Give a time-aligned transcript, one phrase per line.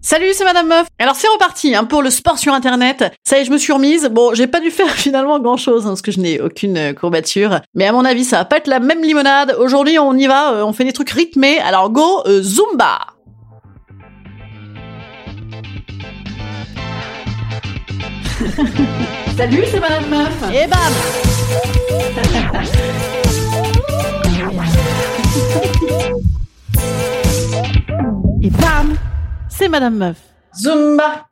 [0.00, 0.86] Salut, c'est Madame Meuf.
[0.98, 3.04] Alors c'est reparti hein, pour le sport sur Internet.
[3.26, 4.08] Ça y est, je me suis remise.
[4.10, 6.92] Bon, j'ai pas dû faire finalement grand chose hein, parce que je n'ai aucune euh,
[6.94, 7.60] courbature.
[7.74, 9.54] Mais à mon avis, ça va pas être la même limonade.
[9.58, 10.52] Aujourd'hui, on y va.
[10.54, 11.58] euh, on fait des trucs rythmés.
[11.60, 12.98] Alors go, euh, Zumba.
[19.36, 20.42] Salut, c'est Madame Meuf.
[20.54, 20.78] Et bam.
[28.48, 28.50] Et
[29.50, 30.16] c'est Madame Meuf.
[30.56, 31.26] Zumba,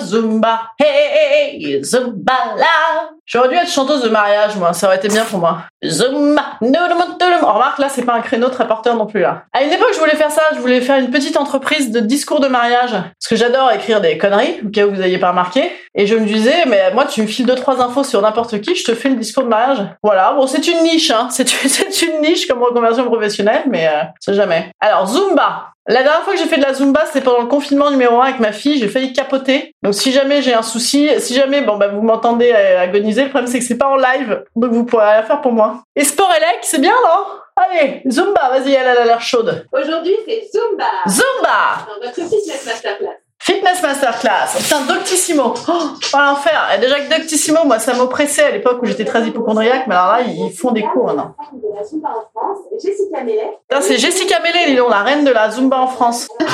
[0.00, 3.10] Zumba, hey, hey, Zumba là.
[3.26, 5.64] J'aurais dû être chanteuse de mariage, moi, ça aurait été bien pour moi.
[5.84, 7.40] Zumba, noudum, noudum.
[7.42, 9.44] Oh, remarque, là, c'est pas un créneau très porteur non plus, là.
[9.52, 12.40] À une époque, je voulais faire ça, je voulais faire une petite entreprise de discours
[12.40, 12.90] de mariage.
[12.90, 15.70] Parce que j'adore écrire des conneries, au cas où vous n'ayez pas remarqué.
[15.94, 18.74] Et je me disais, mais moi, tu me files deux, trois infos sur n'importe qui,
[18.74, 19.78] je te fais le discours de mariage.
[20.02, 21.28] Voilà, bon, c'est une niche, hein.
[21.30, 24.70] C'est une, c'est une niche comme reconversion professionnelle, mais euh, c'est jamais.
[24.80, 25.74] Alors, Zumba.
[25.90, 28.24] La dernière fois que j'ai fait de la Zumba, c'était pendant le confinement numéro 1
[28.24, 29.74] avec ma fille, j'ai failli capoter.
[29.82, 33.30] Donc si jamais j'ai un souci, si jamais bon bah vous m'entendez euh, agoniser, le
[33.30, 35.67] problème c'est que c'est pas en live, donc vous pourrez rien faire pour moi.
[35.96, 37.24] Et sport élec, c'est bien non?
[37.56, 39.66] Allez, Zumba, vas-y, elle elle a l'air chaude.
[39.72, 43.16] Aujourd'hui, c'est Zumba Zumba dans notre fitness masterclass.
[43.40, 44.56] Fitness Masterclass.
[44.56, 45.54] Oh, putain, Doctissimo.
[45.68, 45.72] Oh,
[46.12, 46.70] pas l'enfer.
[46.74, 50.10] Et déjà que Doctissimo, moi, ça m'oppressait à l'époque où j'étais très hypochondriaque, mais alors
[50.12, 51.36] là, ils font des cours maintenant.
[51.38, 53.20] La femme de la Zumba en France, Jessica.
[53.20, 56.26] Putain, c'est Jessica Mellet, donc, la reine de la Zumba en France.
[56.40, 56.48] On a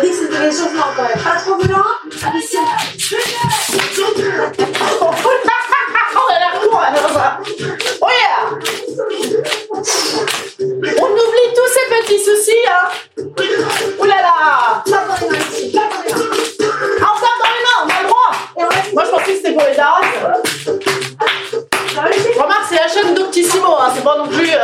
[0.00, 1.22] dit que c'était les changements quand même.
[1.22, 1.84] Pas trop violent
[24.26, 24.50] non plus...
[24.50, 24.58] euh,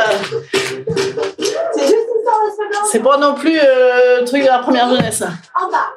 [1.75, 5.23] C'est juste pas non plus euh, le truc de la première jeunesse.
[5.55, 5.89] En bas.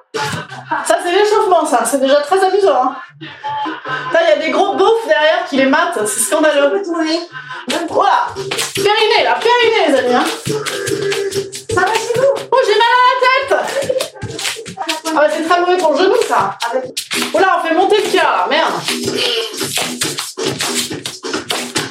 [0.85, 1.85] Ça, c'est l'échauffement, ça.
[1.85, 2.83] C'est déjà très amusant.
[2.83, 2.97] Hein.
[4.13, 6.07] Là, il y a des gros beaufs derrière qui les matent.
[6.07, 6.83] C'est On scandaleux.
[7.91, 8.29] Voilà.
[8.75, 9.39] Périnée, là.
[9.41, 10.15] Périnée, les amis.
[10.15, 10.25] Hein.
[11.75, 12.35] Ça va chez vous?
[12.51, 14.15] Oh, j'ai mal à la tête.
[15.09, 16.57] Ah, bah, c'est très mauvais pour le genou, ça.
[16.71, 16.85] Avec
[17.35, 18.47] Oh là, on fait monter le cœur, là.
[18.49, 18.75] Merde.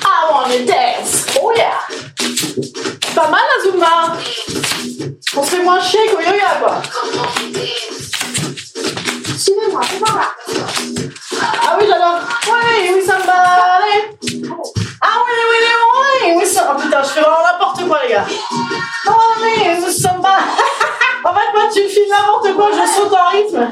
[0.03, 0.94] I wanna dance.
[3.15, 4.17] Pas mal, la Zumba.
[5.37, 6.81] On se fait moins chier qu'au yoga, quoi.
[9.37, 10.33] Suivez-moi, c'est par là.
[11.63, 12.19] Ah oui, j'adore.
[12.47, 13.95] Oui, oui, somebody.
[15.01, 15.71] Ah oui, oui, oui,
[16.25, 16.69] oui, oui, ça.
[16.69, 18.25] Oh putain, je fais vraiment n'importe quoi, les gars.
[19.07, 19.11] Oh
[19.41, 20.25] oui, oui, somebody.
[21.23, 23.71] En fait, moi, tu me filmes n'importe quoi, je saute en rythme.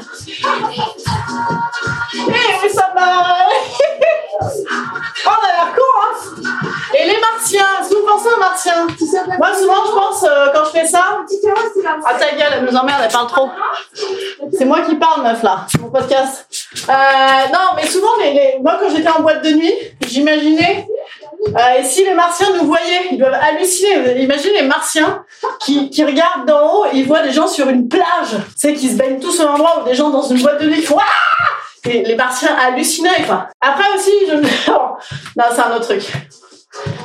[2.14, 3.58] Oui, oui, somebody.
[5.26, 6.14] Oh, on a l'air con, hein.
[6.98, 10.86] Et les martiens, vous pensez Tu sais, Moi, souvent, je pense, euh, quand je fais
[10.86, 11.96] ça, là.
[12.06, 13.48] ah ta gueule, elle nous emmerde, elle parle trop.
[14.56, 16.46] C'est moi qui parle, meuf, là, mon podcast.
[16.88, 16.92] Euh,
[17.52, 19.72] non, mais souvent, les, les- moi, quand j'étais en boîte de nuit,
[20.06, 20.86] j'imaginais,
[21.48, 24.20] euh, et si les martiens nous voyaient, ils doivent halluciner.
[24.22, 25.24] Imaginez les martiens
[25.60, 28.74] qui, qui regardent d'en haut et ils voient des gens sur une plage, tu sais,
[28.74, 30.80] qui se baignent tous au même endroit, ou des gens dans une boîte de nuit
[30.80, 33.48] qui font Ah et les martiens hallucinaient, quoi.
[33.60, 34.34] Après aussi, je
[34.70, 36.02] non, c'est un autre truc.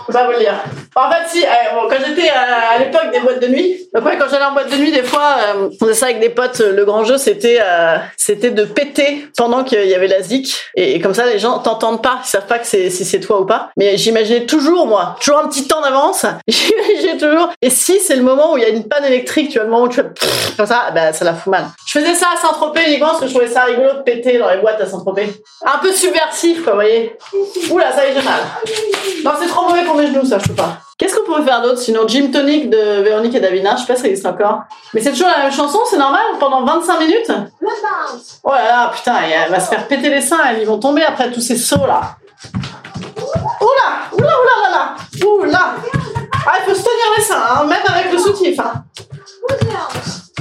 [0.09, 0.55] Peux pas vous le dire.
[0.95, 1.47] En fait, si, euh,
[1.87, 4.77] quand j'étais euh, à l'époque des boîtes de nuit, donc quand j'allais en boîte de
[4.77, 6.59] nuit, des fois, euh, on faisait ça avec des potes.
[6.59, 10.55] Le grand jeu, c'était euh, c'était de péter pendant qu'il y avait la zik.
[10.75, 13.45] Et, comme ça, les gens t'entendent pas, ils savent pas que si c'est toi ou
[13.45, 13.69] pas.
[13.77, 16.25] Mais j'imaginais toujours, moi, toujours un petit temps d'avance.
[16.47, 17.49] J'imaginais toujours.
[17.61, 19.71] Et si c'est le moment où il y a une panne électrique, tu vois, le
[19.71, 20.07] moment où tu fais
[20.57, 21.65] comme ça, ben ça la fout mal.
[21.87, 24.49] Je faisais ça à Saint-Tropez uniquement parce que je trouvais ça rigolo de péter dans
[24.49, 25.27] les boîtes à Saint-Tropez.
[25.65, 27.17] Un peu subversif, quoi, vous voyez.
[27.71, 28.41] Oula, ça y est, j'ai mal.
[29.23, 30.77] Non, c'est trop mauvais pour mes genoux, ça, pas.
[30.97, 33.95] Qu'est-ce qu'on pourrait faire d'autre sinon Gym Tonic de Véronique et Davina, je sais pas
[33.95, 34.63] si ça existe encore.
[34.93, 36.21] Mais c'est toujours la même chanson, c'est normal?
[36.39, 37.31] Pendant 25 minutes?
[38.43, 41.31] Oh là là, putain, elle va se faire péter les seins, ils vont tomber après
[41.31, 42.17] tous ces sauts là.
[43.15, 45.75] Oula, oula, oula, là, oula.
[46.47, 48.59] Ah, il faut se tenir les seins, hein, même avec le soutif.
[48.59, 48.83] Hein.
[49.47, 50.31] Good bounce.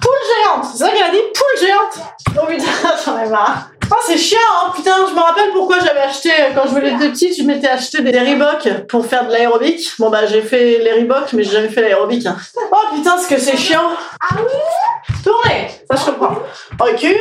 [0.00, 1.22] Poule géante, c'est ça qu'elle a dit?
[1.34, 2.06] Poule géante
[2.40, 2.64] Oh putain,
[3.04, 3.70] j'en ai marre.
[3.92, 6.98] Oh, c'est chiant, hein, putain, je me rappelle pourquoi j'avais acheté, quand je voulais être
[6.98, 9.90] petite, je m'étais acheté des Reebok pour faire de l'aérobic.
[9.98, 12.24] Bon, bah, j'ai fait les Reebok, mais j'ai jamais fait l'aérobic.
[12.24, 12.36] Hein.
[12.70, 13.90] Oh putain, ce que c'est chiant.
[14.20, 15.14] Ah oui?
[15.24, 16.38] Tournez, ça je comprends.
[16.78, 17.16] Recule.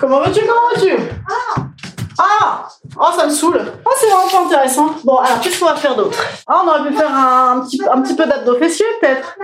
[0.00, 0.96] Comment veux-tu, comment veux-tu
[2.18, 3.60] Ah Oh, ça me saoule.
[3.84, 4.86] Oh, c'est vraiment pas intéressant.
[5.04, 6.18] Bon, alors, qu'est-ce qu'on va faire d'autre?
[6.46, 9.36] Ah, on aurait pu faire un, petit, un petit peu d'abdos fessiers, peut-être.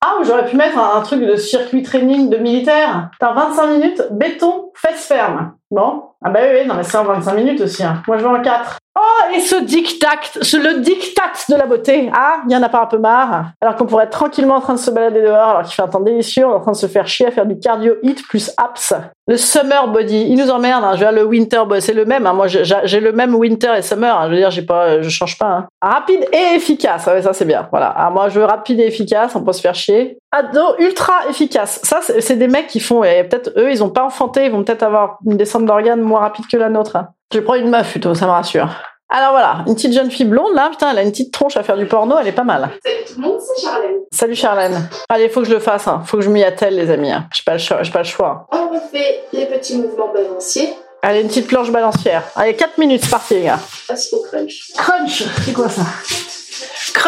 [0.00, 3.10] Ah, ou j'aurais pu mettre un, un truc de circuit training de militaire.
[3.18, 5.52] T'as 25 minutes, béton, fesses fermes.
[5.70, 6.09] Bon.
[6.22, 7.82] Ah bah oui, oui, non mais c'est en 25 minutes aussi.
[7.82, 8.02] Hein.
[8.06, 8.78] Moi, je veux en 4.
[8.98, 10.08] Oh, et ce dictat,
[10.42, 12.10] ce, le dictat de la beauté.
[12.12, 13.52] Ah, il y en a pas un peu marre.
[13.60, 15.88] Alors qu'on pourrait être tranquillement en train de se balader dehors, alors qu'il fait un
[15.88, 18.22] temps délicieux, on est en train de se faire chier à faire du cardio hit
[18.26, 18.92] plus abs.
[19.28, 20.84] Le summer body, il nous emmerde.
[20.84, 20.96] Hein.
[20.96, 22.26] Je veux dire, le winter body, c'est le même.
[22.26, 22.34] Hein.
[22.34, 24.14] Moi, j'ai le même winter et summer.
[24.14, 24.26] Hein.
[24.26, 25.46] Je veux dire, j'ai pas, je change pas.
[25.46, 25.68] Hein.
[25.80, 27.06] Rapide et efficace.
[27.06, 27.68] Ah ouais, ça c'est bien.
[27.70, 27.86] Voilà.
[27.88, 29.34] Alors, moi, je veux rapide et efficace.
[29.36, 30.18] On peut se faire chier.
[30.32, 31.80] Ado ultra efficace.
[31.82, 33.02] Ça, c'est des mecs qui font.
[33.02, 34.44] Et peut-être eux, ils ont pas enfanté.
[34.46, 36.98] Ils vont peut-être avoir une descente d'organes moins rapide que la nôtre.
[37.34, 38.14] Je prends une meuf plutôt.
[38.14, 38.68] Ça me rassure.
[39.12, 41.64] Alors voilà, une petite jeune fille blonde là, putain, elle a une petite tronche à
[41.64, 42.70] faire du porno, elle est pas mal.
[42.84, 43.96] Salut tout le monde, c'est Charlène.
[44.12, 44.88] Salut Charlène.
[45.08, 46.00] Allez, faut que je le fasse, hein.
[46.06, 47.10] faut que je m'y attelle les amis.
[47.10, 47.26] hein.
[47.34, 47.82] J'ai pas le choix.
[47.82, 48.46] J'ai pas le choix.
[48.52, 50.72] On refait les petits mouvements balanciers.
[51.02, 52.22] Allez, une petite planche balancière.
[52.36, 53.58] Allez, 4 minutes, c'est parti les gars.
[53.88, 54.70] Passe au crunch.
[54.76, 55.82] Crunch, c'est quoi ça?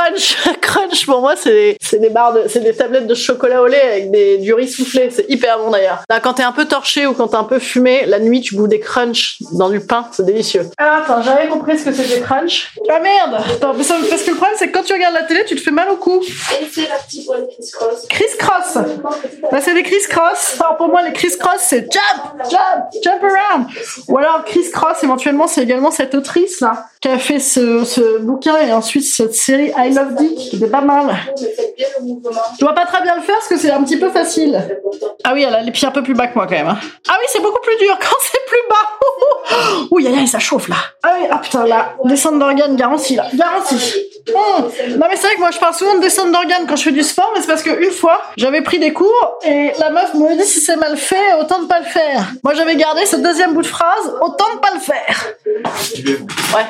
[0.06, 3.66] Crunch, crunch pour moi c'est c'est des barres de, c'est des tablettes de chocolat au
[3.66, 6.02] lait avec des, du riz soufflé, c'est hyper bon d'ailleurs.
[6.08, 8.56] Là, quand t'es un peu torché ou quand t'es un peu fumé, la nuit tu
[8.56, 10.68] bouffes des crunch dans du pain, c'est délicieux.
[10.78, 12.72] Ah attends, j'avais compris ce que c'était crunch.
[12.90, 15.22] Ah merde Attends, mais ça- Parce que le problème c'est que quand tu regardes la
[15.22, 16.20] télé, tu te fais mal au cou.
[16.22, 16.88] Et c'est
[17.24, 18.06] pour les criss-cross.
[18.08, 18.78] Criss-cross
[19.50, 20.56] Bah c'est des criss-cross.
[20.60, 23.66] Alors pour moi les criss-cross c'est jump, jump, jump around.
[24.08, 28.56] Ou alors criss-cross éventuellement c'est également cette autrice là qui a fait ce, ce bouquin
[28.58, 31.06] et ensuite cette série I Love Dick qui était pas mal.
[32.54, 34.60] Je dois pas très bien le faire parce que c'est un petit peu facile.
[35.24, 36.68] Ah oui, elle a les pieds un peu plus bas que moi quand même.
[36.68, 36.78] hein.
[37.08, 39.86] Ah oui, c'est beaucoup plus dur quand c'est plus bas.
[39.90, 40.76] Ouh, aïe, aïe, ça chauffe là.
[41.02, 43.76] Ah oui, ah putain, là, descente d'organes garantie là, garantie.
[44.28, 46.92] Non mais c'est vrai que moi je parle souvent de descente d'organes quand je fais
[46.92, 50.36] du sport, mais c'est parce qu'une fois j'avais pris des cours et la meuf me
[50.40, 52.26] dit si c'est mal fait, autant de pas le faire.
[52.44, 55.26] Moi j'avais gardé ce deuxième bout de phrase, autant de pas le faire.
[55.94, 56.18] Tu, veux-
[56.54, 56.66] Ouais.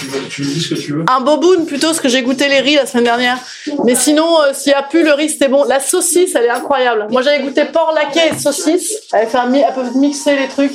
[0.00, 1.04] tu veux- tu me dis ce que tu veux.
[1.08, 3.38] Un boboon plutôt, parce que j'ai goûté les riz la semaine dernière.
[3.84, 5.64] Mais sinon, euh, s'il y a plus le riz, c'était bon.
[5.64, 7.06] La saucisse, elle est incroyable.
[7.10, 8.92] Moi, j'avais goûté porc laqué et saucisse.
[9.12, 10.74] Elle, fait un mi- elle peut mixer les trucs.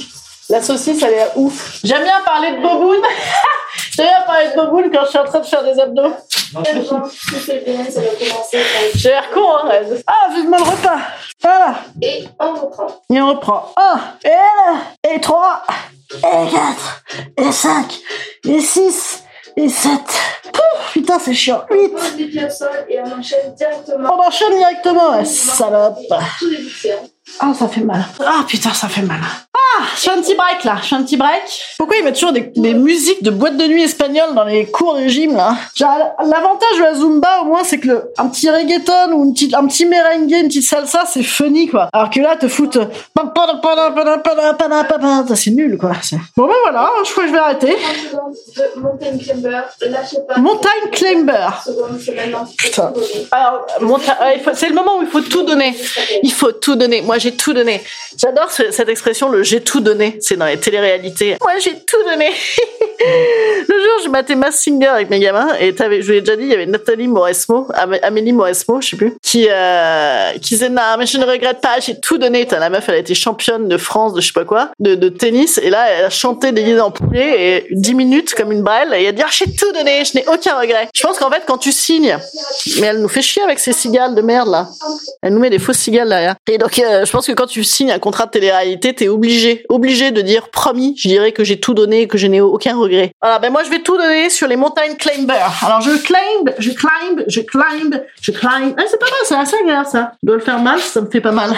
[0.49, 1.77] La saucisse, elle est ouf.
[1.83, 3.01] J'aime bien parler de boboon.
[3.97, 6.13] J'aime bien parler de boboon quand je suis en train de faire des abdos.
[8.93, 9.69] J'ai l'air con, hein.
[9.69, 10.03] Red.
[10.05, 10.99] Ah, vivement le repas.
[11.41, 11.79] Voilà.
[11.99, 12.87] Et on reprend.
[13.11, 13.73] Et on reprend.
[13.75, 15.63] 1, et 1, et 3,
[16.15, 17.03] et 4,
[17.37, 17.99] et 5,
[18.47, 19.23] et 6,
[19.55, 19.91] et 7.
[20.53, 21.65] Pouf, putain, c'est chiant.
[21.71, 21.79] 8.
[21.79, 24.13] On pose les pieds au sol et on enchaîne directement.
[24.13, 25.97] On enchaîne directement, ouais, salope.
[26.81, 27.09] Séance.
[27.39, 28.05] Ah, ça fait mal.
[28.23, 29.21] Ah, putain, ça fait mal.
[29.79, 30.77] Ah, je fais un petit break, là.
[30.81, 31.41] Je fais un petit break.
[31.77, 34.95] Pourquoi ils mettent toujours des, des musiques de boîte de nuit espagnole dans les cours
[34.95, 35.55] de gym, là
[36.25, 39.53] L'avantage de la Zumba, au moins, c'est que le, un petit reggaeton ou une petite,
[39.53, 41.89] un petit merengue, une petite salsa, c'est funny, quoi.
[41.93, 42.79] Alors que là, te foutent...
[45.35, 45.91] C'est nul, quoi.
[46.35, 47.75] Bon, ben voilà, je crois que je vais arrêter.
[48.11, 49.61] 30 secondes de mountain climber.
[49.81, 50.37] Lâchez pas.
[50.39, 51.33] Montagne climber.
[51.63, 52.45] 30 secondes, c'est maintenant.
[52.57, 52.93] Putain.
[53.31, 55.75] Alors, euh, c'est le moment où il faut tout donner.
[56.23, 57.01] Il faut tout donner.
[57.01, 57.81] Moi, j'ai tout donné.
[58.17, 60.17] J'adore ce- cette expression, le j'ai tout donné.
[60.21, 61.35] C'est dans les téléréalités.
[61.41, 62.29] Moi, j'ai tout donné.
[63.67, 66.43] le jour, je matais Mass Singer avec mes gamins et je vous l'ai déjà dit,
[66.43, 70.69] il y avait Nathalie Mauresmo, Am- Amélie Mauresmo, je sais plus, qui, euh, qui disait,
[70.69, 72.41] non, mais je ne regrette pas, j'ai tout donné.
[72.45, 74.95] Putain, la meuf, elle a été championne de France, de je sais pas quoi, de,
[74.95, 75.59] de tennis.
[75.61, 79.01] Et là, elle a chanté déguisée en poulet et 10 minutes comme une brêle et
[79.03, 80.87] elle a dit, ah, j'ai tout donné, je n'ai aucun regret.
[80.93, 82.17] Je pense qu'en fait, quand tu signes,
[82.79, 84.67] mais elle nous fait chier avec ces cigales de merde là.
[85.21, 86.35] Elle nous met des fausses cigales derrière.
[86.49, 89.56] Et donc, euh, je pense que quand tu signes un contrat de télé-réalité, t'es obligé,
[89.69, 90.95] obligé de dire promis.
[90.97, 93.11] Je dirais que j'ai tout donné et que je n'ai aucun regret.
[93.21, 95.33] Voilà, ben moi je vais tout donner sur les montagnes climber.
[95.61, 98.75] Alors je climb, je climb, je climb, je climb.
[98.77, 100.11] Ah, c'est pas mal, c'est assez agréable ça.
[100.21, 101.55] Je dois le faire mal, ça me fait pas mal.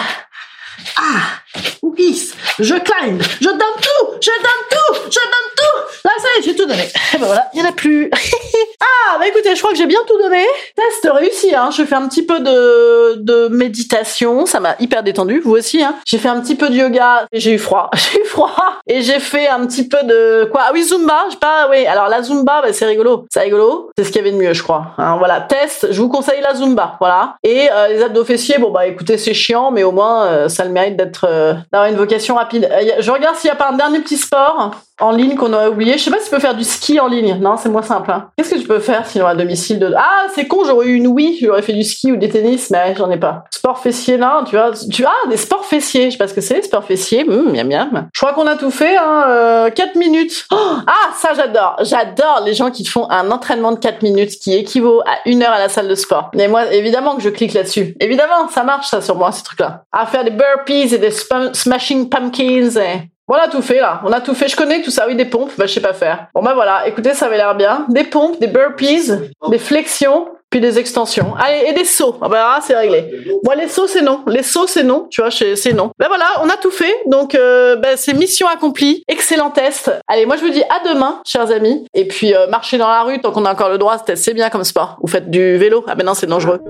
[0.96, 1.40] Ah,
[1.82, 5.98] oui, je climb, je donne tout, je donne tout, je donne tout.
[6.04, 6.82] Là, ça y est, j'ai tout donné.
[7.14, 8.10] Et ben voilà, il y en a plus.
[8.80, 10.44] ah, bah écoutez, je crois que j'ai bien tout donné.
[10.76, 11.70] Test réussi, hein.
[11.76, 15.96] Je fais un petit peu de, de méditation, ça m'a hyper détendu, vous aussi, hein.
[16.06, 18.54] J'ai fait un petit peu de yoga, j'ai eu froid, j'ai eu froid.
[18.86, 20.62] Et j'ai fait un petit peu de quoi?
[20.66, 21.86] Ah oui, Zumba, je sais pas, oui.
[21.86, 23.90] Alors la Zumba, bah, c'est rigolo, c'est rigolo.
[23.96, 24.94] C'est ce qu'il y avait de mieux, je crois.
[24.98, 25.88] Hein, voilà, test.
[25.90, 27.36] Je vous conseille la Zumba, voilà.
[27.42, 30.64] Et euh, les abdos fessiers, bon bah écoutez, c'est chiant, mais au moins euh, ça
[30.64, 32.68] le mérite d'être euh, d'avoir une vocation rapide.
[32.70, 35.68] Euh, je regarde s'il y a pas un dernier petit sport en ligne qu'on aurait
[35.68, 35.94] oublié.
[35.98, 37.38] Je sais pas si tu peux faire du ski en ligne.
[37.40, 38.10] Non, c'est moins simple.
[38.10, 38.28] hein.
[38.36, 39.92] Qu'est-ce que tu peux faire sinon à domicile de...
[39.96, 42.94] Ah, c'est con, j'aurais eu une Wii, j'aurais fait du ski ou du tennis, mais
[42.96, 43.44] j'en ai pas.
[43.50, 44.70] Sport fessier, là, tu vois.
[44.90, 46.06] Tu ah, des sports fessiers.
[46.06, 47.24] Je sais pas ce que c'est, les sports fessiers.
[47.28, 48.08] Hum, miam miam.
[48.12, 48.96] Je crois qu'on a tout fait.
[48.96, 49.24] Hein.
[49.28, 50.46] Euh, 4 minutes.
[50.52, 51.76] Oh, ah, ça j'adore.
[51.82, 55.52] J'adore les gens qui font un entraînement de 4 minutes qui équivaut à une heure
[55.52, 56.30] à la salle de sport.
[56.34, 57.96] Mais moi, évidemment que je clique là-dessus.
[58.00, 59.84] Évidemment, ça marche ça sur moi, ces trucs-là.
[59.92, 61.10] À faire des burpees et des
[61.52, 62.70] smashing pumpkins.
[62.76, 63.10] Et...
[63.30, 64.48] Bon, on a tout fait là, on a tout fait.
[64.48, 66.26] Je connais tout ça, oui, des pompes, bah je sais pas faire.
[66.34, 67.86] Bon bah voilà, écoutez, ça avait l'air bien.
[67.88, 69.12] Des pompes, des burpees,
[69.48, 71.36] des flexions, puis des extensions.
[71.38, 72.16] Allez, et des sauts.
[72.20, 73.08] Ah bah c'est réglé.
[73.44, 74.24] Moi, les sauts, c'est non.
[74.26, 75.06] Les sauts, c'est non.
[75.10, 75.92] Tu vois, c'est non.
[75.96, 76.92] Ben voilà, on a tout fait.
[77.06, 79.04] Donc, euh, ben, c'est mission accomplie.
[79.06, 79.92] Excellent test.
[80.08, 81.86] Allez, moi, je vous dis à demain, chers amis.
[81.94, 84.34] Et puis, euh, marcher dans la rue tant qu'on a encore le droit, c'est c'est
[84.34, 84.96] bien comme sport.
[85.02, 85.84] Vous faites du vélo.
[85.86, 86.60] Ah ben non, c'est dangereux.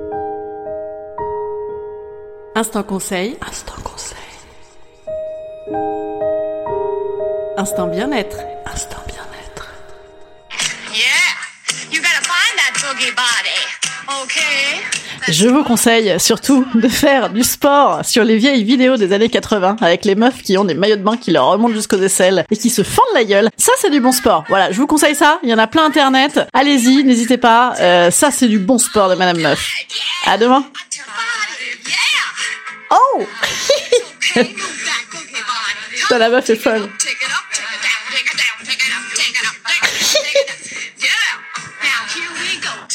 [2.55, 3.39] Instant conseil.
[3.49, 4.19] Instant conseil.
[7.61, 8.39] Instant bien-être.
[8.73, 9.69] Instant bien-être.
[10.95, 11.05] Yeah,
[11.93, 14.81] you gotta find that boogie body, okay?
[15.29, 19.77] Je vous conseille surtout de faire du sport sur les vieilles vidéos des années 80
[19.83, 22.57] avec les meufs qui ont des maillots de bain qui leur remontent jusqu'aux aisselles et
[22.57, 23.51] qui se fendent la gueule.
[23.59, 24.45] Ça, c'est du bon sport.
[24.49, 25.39] Voilà, je vous conseille ça.
[25.43, 26.41] Il y en a plein internet.
[26.55, 27.75] Allez-y, n'hésitez pas.
[27.79, 29.71] Euh, ça, c'est du bon sport de Madame Meuf.
[30.25, 30.65] À demain.
[32.91, 33.27] Oh.
[36.11, 36.89] Putain, la meuf est folle.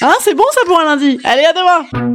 [0.05, 1.19] Hein, c'est bon ça pour un lundi.
[1.23, 2.14] Allez, à demain